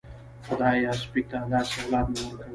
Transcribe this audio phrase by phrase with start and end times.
[0.47, 2.47] خدايه سپي ته داسې اولاد مه ورکوې.